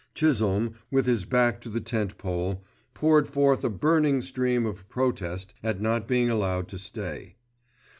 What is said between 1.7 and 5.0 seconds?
tent pole, poured forth a burning stream of